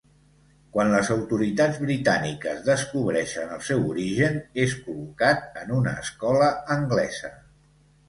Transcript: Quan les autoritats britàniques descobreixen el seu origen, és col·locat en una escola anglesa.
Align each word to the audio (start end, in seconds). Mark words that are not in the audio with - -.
Quan 0.77 0.87
les 0.93 1.11
autoritats 1.15 1.77
britàniques 1.81 2.65
descobreixen 2.71 3.55
el 3.59 3.63
seu 3.69 3.87
origen, 3.93 4.43
és 4.67 4.77
col·locat 4.89 5.63
en 5.65 5.79
una 5.81 5.97
escola 6.09 6.53
anglesa. 6.81 7.37